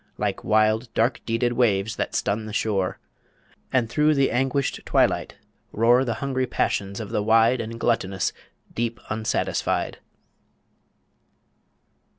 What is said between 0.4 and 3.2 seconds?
wild, Dark deeded waves that stun the shore,